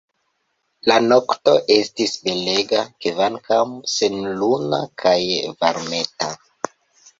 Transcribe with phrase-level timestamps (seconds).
[0.91, 5.15] La nokto estis belega, kvankam senluna, kaj
[5.63, 6.35] varmeta.